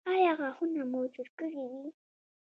[0.13, 1.87] ایا غاښونه مو جوړ کړي دي؟